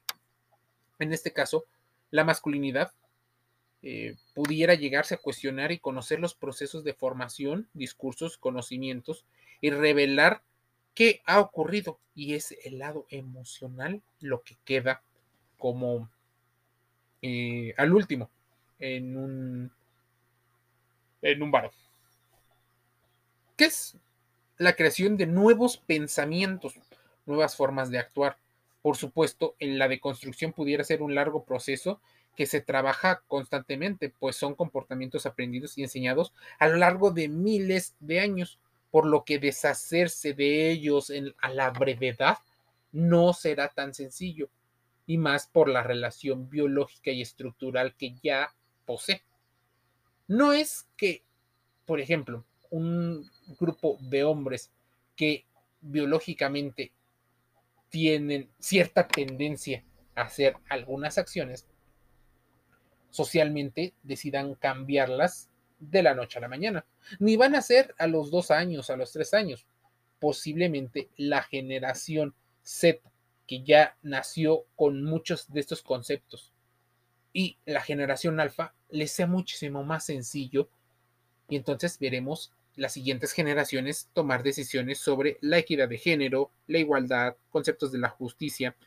En 0.99 1.13
este 1.13 1.31
caso, 1.31 1.65
la 2.11 2.23
masculinidad 2.23 2.91
eh, 3.81 4.15
pudiera 4.33 4.73
llegarse 4.73 5.15
a 5.15 5.19
cuestionar 5.19 5.71
y 5.71 5.79
conocer 5.79 6.19
los 6.19 6.35
procesos 6.35 6.83
de 6.83 6.93
formación, 6.93 7.69
discursos, 7.73 8.37
conocimientos 8.37 9.25
y 9.61 9.69
revelar 9.69 10.41
qué 10.93 11.21
ha 11.25 11.39
ocurrido. 11.39 11.99
Y 12.15 12.33
es 12.33 12.53
el 12.65 12.79
lado 12.79 13.05
emocional 13.09 14.01
lo 14.19 14.41
que 14.41 14.57
queda 14.65 15.03
como 15.65 16.11
eh, 17.23 17.73
al 17.77 17.91
último 17.91 18.29
en 18.77 19.17
un 19.17 19.71
en 21.23 21.41
un. 21.41 21.51
¿Qué 23.57 23.65
es 23.65 23.97
la 24.59 24.75
creación 24.75 25.17
de 25.17 25.25
nuevos 25.25 25.77
pensamientos, 25.77 26.75
nuevas 27.25 27.55
formas 27.55 27.89
de 27.89 27.97
actuar? 27.97 28.37
Por 28.83 28.95
supuesto, 28.95 29.55
en 29.57 29.79
la 29.79 29.87
deconstrucción 29.87 30.53
pudiera 30.53 30.83
ser 30.83 31.01
un 31.01 31.15
largo 31.15 31.45
proceso 31.45 31.99
que 32.35 32.45
se 32.45 32.61
trabaja 32.61 33.23
constantemente, 33.27 34.13
pues 34.19 34.35
son 34.35 34.53
comportamientos 34.53 35.25
aprendidos 35.25 35.79
y 35.79 35.81
enseñados 35.81 36.31
a 36.59 36.67
lo 36.67 36.75
largo 36.75 37.09
de 37.09 37.27
miles 37.27 37.95
de 37.99 38.19
años, 38.19 38.59
por 38.91 39.07
lo 39.07 39.23
que 39.23 39.39
deshacerse 39.39 40.35
de 40.35 40.69
ellos 40.69 41.09
en, 41.09 41.33
a 41.41 41.49
la 41.49 41.71
brevedad 41.71 42.37
no 42.91 43.33
será 43.33 43.69
tan 43.69 43.95
sencillo 43.95 44.47
y 45.07 45.17
más 45.17 45.47
por 45.47 45.69
la 45.69 45.83
relación 45.83 46.49
biológica 46.49 47.11
y 47.11 47.21
estructural 47.21 47.95
que 47.95 48.15
ya 48.23 48.53
posee. 48.85 49.23
No 50.27 50.53
es 50.53 50.87
que, 50.97 51.23
por 51.85 51.99
ejemplo, 51.99 52.45
un 52.71 53.29
grupo 53.59 53.97
de 54.01 54.23
hombres 54.23 54.71
que 55.15 55.45
biológicamente 55.81 56.91
tienen 57.89 58.49
cierta 58.59 59.07
tendencia 59.07 59.83
a 60.15 60.23
hacer 60.23 60.55
algunas 60.69 61.17
acciones, 61.17 61.67
socialmente 63.11 63.93
decidan 64.03 64.55
cambiarlas 64.55 65.49
de 65.79 66.03
la 66.03 66.15
noche 66.15 66.39
a 66.39 66.41
la 66.41 66.47
mañana. 66.47 66.85
Ni 67.19 67.37
van 67.37 67.55
a 67.55 67.61
ser 67.61 67.93
a 67.97 68.07
los 68.07 68.31
dos 68.31 68.51
años, 68.51 68.89
a 68.89 68.97
los 68.97 69.11
tres 69.11 69.33
años. 69.33 69.65
Posiblemente 70.19 71.09
la 71.15 71.43
generación 71.43 72.33
Z, 72.63 72.99
que 73.47 73.63
ya 73.63 73.97
nació 74.01 74.65
con 74.75 75.03
muchos 75.03 75.51
de 75.51 75.59
estos 75.59 75.81
conceptos, 75.81 76.55
y 77.35 77.57
la 77.65 77.81
generación 77.81 78.39
alfa 78.39 78.73
les 78.89 79.11
sea 79.11 79.27
muchísimo 79.27 79.83
más 79.83 80.05
sencillo 80.05 80.69
y 81.49 81.57
entonces 81.57 81.99
veremos 81.99 82.53
las 82.77 82.93
siguientes 82.93 83.33
generaciones 83.33 84.09
tomar 84.13 84.41
decisiones 84.41 84.99
sobre 84.99 85.37
la 85.41 85.57
equidad 85.57 85.89
de 85.89 85.97
género, 85.97 86.51
la 86.67 86.77
igualdad, 86.77 87.35
conceptos 87.49 87.91
de 87.91 87.99
la 87.99 88.07
justicia 88.07 88.77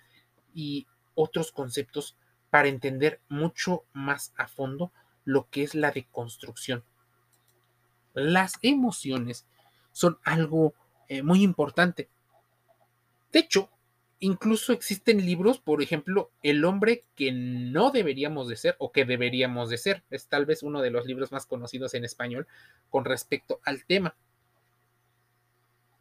y 0.55 0.87
otros 1.15 1.53
conceptos 1.53 2.17
para 2.49 2.69
entender 2.69 3.21
mucho 3.29 3.85
más 3.93 4.33
a 4.38 4.49
fondo 4.49 4.93
lo 5.27 5.50
que 5.50 5.62
es 5.62 5.75
la 5.75 5.91
deconstrucción. 5.91 6.85
Las 8.15 8.55
emociones 8.62 9.47
son 9.93 10.19
algo 10.25 10.73
eh, 11.09 11.23
muy 11.23 11.43
importante. 11.43 12.09
De 13.31 13.41
hecho, 13.41 13.71
incluso 14.21 14.73
existen 14.73 15.25
libros, 15.25 15.59
por 15.59 15.83
ejemplo, 15.83 16.31
El 16.43 16.65
hombre 16.65 17.03
que 17.15 17.33
no 17.33 17.91
deberíamos 17.91 18.49
de 18.49 18.57
ser 18.57 18.77
o 18.79 18.93
que 18.93 19.05
deberíamos 19.05 19.71
de 19.71 19.79
ser. 19.79 20.03
Es 20.11 20.27
tal 20.27 20.47
vez 20.47 20.63
uno 20.63 20.83
de 20.83 20.91
los 20.91 21.07
libros 21.07 21.33
más 21.33 21.47
conocidos 21.47 21.95
en 21.95 22.05
español 22.05 22.47
con 22.91 23.05
respecto 23.05 23.61
al 23.65 23.85
tema 23.85 24.17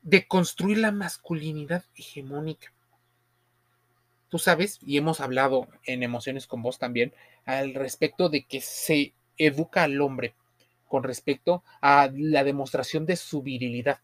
de 0.02 0.26
construir 0.28 0.78
la 0.78 0.92
masculinidad 0.92 1.84
hegemónica. 1.96 2.72
Tú 4.30 4.40
sabes, 4.40 4.80
y 4.86 4.98
hemos 4.98 5.20
hablado 5.20 5.68
en 5.86 6.04
Emociones 6.04 6.48
con 6.48 6.62
vos 6.62 6.80
también, 6.80 7.14
al 7.46 7.74
respecto 7.74 8.30
de 8.30 8.46
que 8.46 8.62
se 8.62 9.14
educa 9.38 9.84
al 9.84 10.02
hombre 10.02 10.36
con 10.88 11.04
respecto 11.04 11.64
a 11.82 12.10
la 12.14 12.44
demostración 12.44 13.06
de 13.06 13.18
su 13.18 13.42
virilidad, 13.42 14.00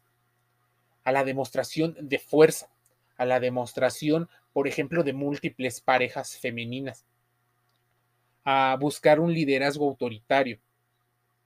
a 1.03 1.11
la 1.11 1.23
demostración 1.23 1.95
de 1.99 2.19
fuerza, 2.19 2.69
a 3.17 3.25
la 3.25 3.39
demostración, 3.39 4.29
por 4.53 4.67
ejemplo, 4.67 5.03
de 5.03 5.13
múltiples 5.13 5.81
parejas 5.81 6.37
femeninas, 6.37 7.05
a 8.43 8.77
buscar 8.79 9.19
un 9.19 9.33
liderazgo 9.33 9.87
autoritario, 9.87 10.59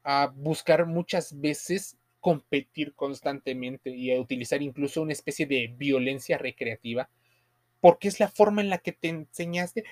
a 0.04 0.28
buscar 0.28 0.86
muchas 0.86 1.40
veces 1.40 1.98
competir 2.20 2.94
constantemente 2.96 3.90
y 3.92 4.14
a 4.14 4.20
utilizar 4.20 4.62
incluso 4.62 5.02
una 5.02 5.14
especie 5.14 5.46
de 5.46 5.74
violencia 5.78 6.38
recreativa, 6.38 7.10
porque 7.80 8.08
es 8.08 8.20
la 8.20 8.28
forma 8.28 8.62
en 8.62 8.70
la 8.70 8.80
que 8.80 8.92
te 8.92 9.10
enseñaste 9.10 9.84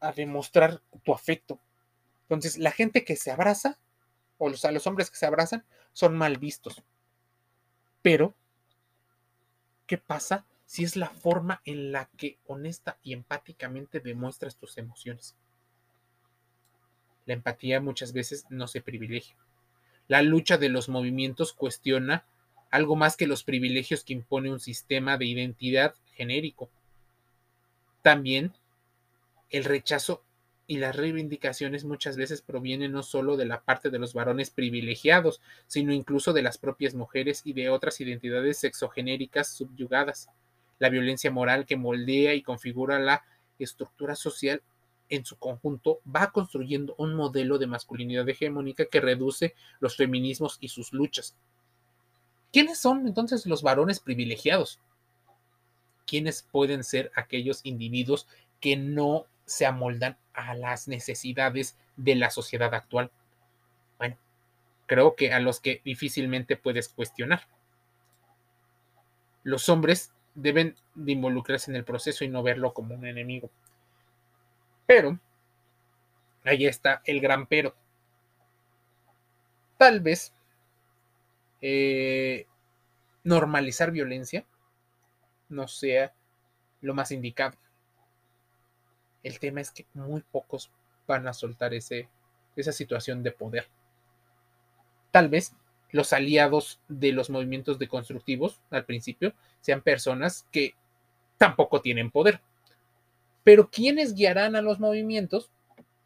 a 0.00 0.12
demostrar 0.12 0.80
tu 1.02 1.12
afecto. 1.12 1.60
Entonces, 2.22 2.58
la 2.58 2.70
gente 2.70 3.04
que 3.04 3.16
se 3.16 3.30
abraza, 3.30 3.78
o 4.38 4.48
los, 4.48 4.62
los 4.64 4.86
hombres 4.86 5.10
que 5.10 5.16
se 5.16 5.26
abrazan, 5.26 5.64
son 5.92 6.16
mal 6.16 6.38
vistos. 6.38 6.82
Pero, 8.02 8.34
¿qué 9.86 9.98
pasa 9.98 10.46
si 10.66 10.84
es 10.84 10.96
la 10.96 11.08
forma 11.08 11.62
en 11.64 11.92
la 11.92 12.10
que 12.16 12.38
honesta 12.46 12.98
y 13.02 13.12
empáticamente 13.12 14.00
demuestras 14.00 14.56
tus 14.56 14.76
emociones. 14.78 15.36
La 17.24 17.34
empatía 17.34 17.80
muchas 17.80 18.12
veces 18.12 18.46
no 18.50 18.66
se 18.68 18.80
privilegia. 18.80 19.36
La 20.08 20.22
lucha 20.22 20.58
de 20.58 20.68
los 20.68 20.88
movimientos 20.88 21.52
cuestiona 21.52 22.24
algo 22.70 22.96
más 22.96 23.16
que 23.16 23.26
los 23.26 23.44
privilegios 23.44 24.04
que 24.04 24.12
impone 24.12 24.52
un 24.52 24.60
sistema 24.60 25.16
de 25.16 25.26
identidad 25.26 25.94
genérico. 26.14 26.68
También 28.02 28.52
el 29.50 29.64
rechazo 29.64 30.22
y 30.68 30.78
las 30.78 30.96
reivindicaciones 30.96 31.84
muchas 31.84 32.16
veces 32.16 32.42
provienen 32.42 32.90
no 32.90 33.04
solo 33.04 33.36
de 33.36 33.46
la 33.46 33.62
parte 33.62 33.90
de 33.90 34.00
los 34.00 34.14
varones 34.14 34.50
privilegiados, 34.50 35.40
sino 35.68 35.92
incluso 35.92 36.32
de 36.32 36.42
las 36.42 36.58
propias 36.58 36.94
mujeres 36.94 37.42
y 37.44 37.52
de 37.52 37.70
otras 37.70 38.00
identidades 38.00 38.58
sexogenéricas 38.58 39.48
subyugadas 39.48 40.28
la 40.78 40.88
violencia 40.88 41.30
moral 41.30 41.66
que 41.66 41.76
moldea 41.76 42.34
y 42.34 42.42
configura 42.42 42.98
la 42.98 43.24
estructura 43.58 44.14
social 44.14 44.62
en 45.08 45.24
su 45.24 45.36
conjunto 45.38 46.00
va 46.04 46.30
construyendo 46.32 46.94
un 46.98 47.14
modelo 47.14 47.58
de 47.58 47.66
masculinidad 47.66 48.28
hegemónica 48.28 48.86
que 48.86 49.00
reduce 49.00 49.54
los 49.80 49.96
feminismos 49.96 50.58
y 50.60 50.68
sus 50.68 50.92
luchas. 50.92 51.36
¿Quiénes 52.52 52.78
son 52.78 53.06
entonces 53.06 53.46
los 53.46 53.62
varones 53.62 54.00
privilegiados? 54.00 54.80
¿Quiénes 56.06 56.42
pueden 56.42 56.84
ser 56.84 57.12
aquellos 57.14 57.60
individuos 57.64 58.26
que 58.60 58.76
no 58.76 59.26
se 59.44 59.66
amoldan 59.66 60.16
a 60.32 60.54
las 60.54 60.88
necesidades 60.88 61.76
de 61.96 62.14
la 62.14 62.30
sociedad 62.30 62.74
actual? 62.74 63.10
Bueno, 63.98 64.16
creo 64.86 65.16
que 65.16 65.32
a 65.32 65.40
los 65.40 65.60
que 65.60 65.82
difícilmente 65.84 66.56
puedes 66.56 66.88
cuestionar. 66.88 67.46
Los 69.42 69.68
hombres 69.68 70.12
deben 70.36 70.76
de 70.94 71.12
involucrarse 71.12 71.70
en 71.70 71.76
el 71.76 71.84
proceso 71.84 72.24
y 72.24 72.28
no 72.28 72.42
verlo 72.42 72.72
como 72.72 72.94
un 72.94 73.06
enemigo. 73.06 73.50
Pero, 74.86 75.18
ahí 76.44 76.66
está 76.66 77.02
el 77.04 77.20
gran 77.20 77.46
pero. 77.46 77.74
Tal 79.78 80.00
vez 80.00 80.32
eh, 81.60 82.46
normalizar 83.24 83.90
violencia 83.90 84.44
no 85.48 85.66
sea 85.66 86.14
lo 86.82 86.94
más 86.94 87.10
indicado. 87.10 87.56
El 89.22 89.40
tema 89.40 89.60
es 89.60 89.70
que 89.70 89.86
muy 89.94 90.20
pocos 90.20 90.70
van 91.06 91.26
a 91.26 91.32
soltar 91.32 91.74
ese, 91.74 92.08
esa 92.54 92.72
situación 92.72 93.22
de 93.22 93.32
poder. 93.32 93.68
Tal 95.10 95.28
vez 95.28 95.54
los 95.96 96.12
aliados 96.12 96.78
de 96.88 97.12
los 97.12 97.30
movimientos 97.30 97.78
deconstructivos 97.78 98.60
al 98.70 98.84
principio 98.84 99.32
sean 99.60 99.80
personas 99.80 100.46
que 100.52 100.74
tampoco 101.38 101.80
tienen 101.80 102.10
poder. 102.10 102.40
Pero 103.42 103.70
quienes 103.70 104.14
guiarán 104.14 104.56
a 104.56 104.62
los 104.62 104.78
movimientos, 104.78 105.50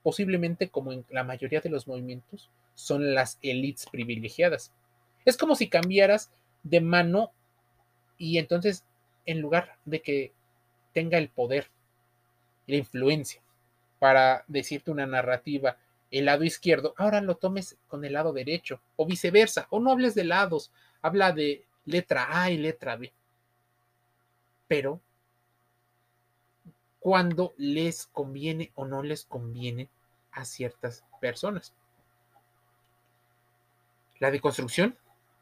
posiblemente 0.03 0.68
como 0.68 0.92
en 0.92 1.05
la 1.11 1.24
mayoría 1.24 1.61
de 1.61 1.70
los 1.70 1.88
movimientos, 1.88 2.50
son 2.74 3.14
las 3.14 3.38
élites 3.42 3.87
privilegiadas. 3.90 4.72
Es 5.24 5.37
como 5.37 5.55
si 5.57 5.68
cambiaras 5.68 6.31
de 6.62 6.81
mano 6.81 7.33
y 8.16 8.38
entonces 8.38 8.85
en 9.26 9.40
lugar 9.40 9.76
de 9.85 10.03
que 10.03 10.33
tenga 10.92 11.18
el 11.18 11.29
poder, 11.29 11.68
la 12.66 12.76
influencia 12.76 13.42
para 13.98 14.44
decirte 14.48 14.90
una 14.90 15.07
narrativa 15.07 15.76
el 16.10 16.24
lado 16.24 16.44
izquierdo, 16.44 16.94
ahora 16.96 17.20
lo 17.20 17.36
tomes 17.36 17.76
con 17.86 18.04
el 18.04 18.14
lado 18.14 18.32
derecho, 18.32 18.80
o 18.96 19.06
viceversa, 19.06 19.66
o 19.70 19.80
no 19.80 19.92
hables 19.92 20.14
de 20.14 20.24
lados, 20.24 20.72
habla 21.02 21.32
de 21.32 21.64
letra 21.84 22.42
A 22.42 22.50
y 22.50 22.58
letra 22.58 22.96
B. 22.96 23.12
Pero 24.66 25.00
cuando 26.98 27.54
les 27.56 28.06
conviene 28.06 28.72
o 28.74 28.84
no 28.84 29.02
les 29.02 29.24
conviene 29.24 29.88
a 30.32 30.44
ciertas 30.44 31.04
personas. 31.20 31.74
La 34.18 34.30
deconstrucción 34.30 34.96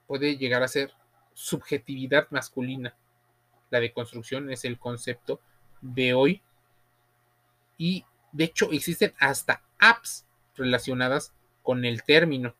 puede 0.06 0.36
llegar 0.36 0.62
a 0.62 0.68
ser 0.68 0.92
subjetividad 1.34 2.28
masculina. 2.30 2.94
La 3.70 3.80
deconstrucción 3.80 4.50
es 4.50 4.64
el 4.64 4.78
concepto 4.78 5.40
de 5.80 6.14
hoy 6.14 6.42
y 7.76 8.04
de 8.32 8.44
hecho 8.44 8.70
existen 8.72 9.14
hasta 9.18 9.62
apps 9.78 10.24
relacionadas 10.58 11.32
con 11.62 11.84
el 11.84 12.02
término. 12.02 12.54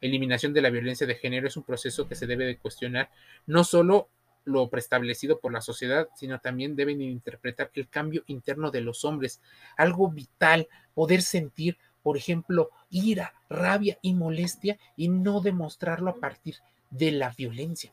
Eliminación 0.00 0.52
de 0.52 0.62
la 0.62 0.70
violencia 0.70 1.06
de 1.06 1.14
género 1.14 1.48
es 1.48 1.56
un 1.56 1.62
proceso 1.62 2.06
que 2.06 2.14
se 2.14 2.26
debe 2.26 2.44
de 2.44 2.58
cuestionar 2.58 3.10
no 3.46 3.64
solo 3.64 4.08
lo 4.46 4.70
preestablecido 4.70 5.40
por 5.40 5.52
la 5.52 5.60
sociedad, 5.60 6.08
sino 6.14 6.38
también 6.38 6.76
deben 6.76 7.02
interpretar 7.02 7.70
el 7.74 7.88
cambio 7.88 8.22
interno 8.26 8.70
de 8.70 8.80
los 8.80 9.04
hombres, 9.04 9.40
algo 9.76 10.08
vital, 10.08 10.68
poder 10.94 11.22
sentir, 11.22 11.78
por 12.02 12.16
ejemplo, 12.16 12.70
ira, 12.88 13.34
rabia 13.50 13.98
y 14.02 14.14
molestia 14.14 14.78
y 14.96 15.08
no 15.08 15.40
demostrarlo 15.40 16.10
a 16.10 16.20
partir 16.20 16.56
de 16.90 17.10
la 17.10 17.30
violencia. 17.30 17.92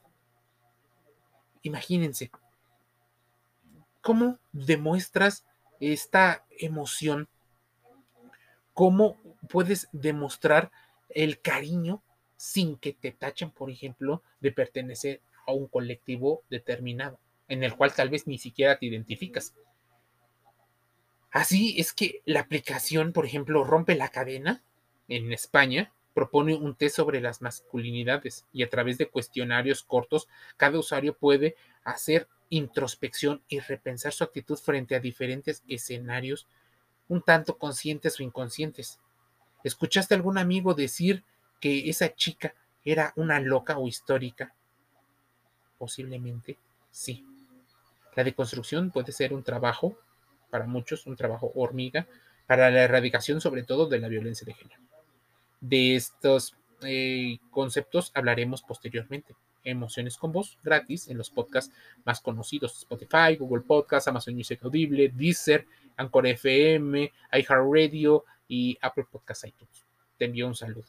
Imagínense, 1.63 2.29
¿cómo 4.01 4.37
demuestras 4.51 5.45
esta 5.79 6.45
emoción? 6.51 7.27
¿Cómo 8.75 9.17
puedes 9.49 9.89
demostrar 9.91 10.71
el 11.09 11.39
cariño 11.39 12.01
sin 12.37 12.77
que 12.77 12.93
te 12.93 13.11
tachen, 13.11 13.51
por 13.51 13.69
ejemplo, 13.69 14.21
de 14.39 14.51
pertenecer 14.51 15.21
a 15.45 15.53
un 15.53 15.67
colectivo 15.67 16.43
determinado, 16.49 17.19
en 17.47 17.63
el 17.63 17.75
cual 17.75 17.93
tal 17.93 18.09
vez 18.09 18.27
ni 18.27 18.37
siquiera 18.37 18.77
te 18.77 18.85
identificas. 18.85 19.53
Así 21.31 21.79
es 21.79 21.93
que 21.93 22.21
la 22.25 22.41
aplicación, 22.41 23.11
por 23.11 23.25
ejemplo, 23.25 23.63
rompe 23.63 23.95
la 23.95 24.09
cadena 24.09 24.61
en 25.07 25.33
España, 25.33 25.91
propone 26.13 26.55
un 26.55 26.75
test 26.75 26.95
sobre 26.95 27.21
las 27.21 27.41
masculinidades 27.41 28.45
y 28.53 28.63
a 28.63 28.69
través 28.69 28.97
de 28.97 29.07
cuestionarios 29.07 29.83
cortos, 29.83 30.27
cada 30.57 30.77
usuario 30.77 31.17
puede 31.17 31.55
hacer 31.83 32.27
introspección 32.49 33.41
y 33.47 33.59
repensar 33.59 34.13
su 34.13 34.23
actitud 34.23 34.57
frente 34.57 34.95
a 34.95 34.99
diferentes 34.99 35.63
escenarios, 35.67 36.47
un 37.07 37.21
tanto 37.23 37.57
conscientes 37.57 38.19
o 38.19 38.23
inconscientes. 38.23 38.99
¿Escuchaste 39.63 40.13
algún 40.13 40.37
amigo 40.37 40.73
decir 40.73 41.23
que 41.59 41.89
esa 41.89 42.13
chica 42.13 42.53
era 42.83 43.13
una 43.15 43.39
loca 43.39 43.77
o 43.77 43.87
histórica? 43.87 44.53
Posiblemente 45.77 46.57
sí. 46.91 47.25
La 48.15 48.23
deconstrucción 48.23 48.91
puede 48.91 49.11
ser 49.11 49.33
un 49.33 49.43
trabajo, 49.43 49.97
para 50.49 50.67
muchos, 50.67 51.07
un 51.07 51.15
trabajo 51.15 51.51
hormiga, 51.55 52.07
para 52.45 52.69
la 52.69 52.83
erradicación 52.83 53.41
sobre 53.41 53.63
todo 53.63 53.87
de 53.87 53.99
la 53.99 54.07
violencia 54.07 54.45
de 54.45 54.53
género. 54.53 54.81
De 55.61 55.95
estos 55.95 56.55
eh, 56.81 57.37
conceptos 57.49 58.11
hablaremos 58.13 58.61
posteriormente. 58.61 59.35
Emociones 59.63 60.17
con 60.17 60.33
voz 60.33 60.57
gratis 60.61 61.07
en 61.07 61.17
los 61.17 61.29
podcasts 61.29 61.73
más 62.03 62.19
conocidos: 62.19 62.77
Spotify, 62.79 63.37
Google 63.39 63.63
Podcasts, 63.63 64.09
Amazon 64.09 64.35
Music 64.35 64.59
Audible, 64.63 65.09
Deezer, 65.15 65.65
Anchor 65.95 66.27
FM, 66.27 67.11
iHeartRadio 67.31 68.25
y 68.53 68.77
Apple 68.81 69.05
Podcasts 69.11 69.47
iTunes. 69.47 69.83
Te 70.17 70.25
envío 70.25 70.47
un 70.47 70.53
saludo. 70.53 70.85